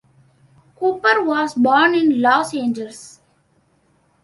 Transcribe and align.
Cooper 0.77 1.23
was 1.23 1.53
born 1.53 1.93
in 1.93 2.19
Los 2.21 2.55
Angeles. 2.55 3.19